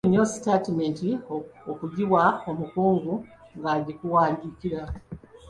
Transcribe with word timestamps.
Kikulu 0.03 0.09
nnyo 0.13 0.23
sitaatimenti 0.33 1.09
okugiwa 1.71 2.23
omukugu 2.49 3.13
n'agikuwandiikira. 3.61 4.81